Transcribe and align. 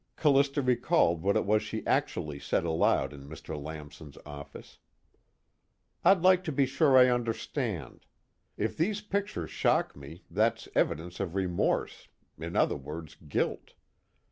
Callista 0.15 0.63
recalled 0.63 1.21
what 1.21 1.35
it 1.35 1.45
was 1.45 1.61
she 1.61 1.85
actually 1.85 2.39
said 2.39 2.65
aloud 2.65 3.13
in 3.13 3.29
Mr. 3.29 3.55
Lamson's 3.55 4.17
office: 4.25 4.79
"I'd 6.03 6.23
like 6.23 6.43
to 6.45 6.51
be 6.51 6.65
sure 6.65 6.97
I 6.97 7.07
understand. 7.11 8.07
If 8.57 8.75
these 8.75 9.01
pictures 9.01 9.51
shock 9.51 9.95
me, 9.95 10.23
that's 10.31 10.67
evidence 10.73 11.19
of 11.19 11.35
remorse, 11.35 12.07
in 12.39 12.55
other 12.55 12.77
words 12.77 13.13
guilt. 13.13 13.73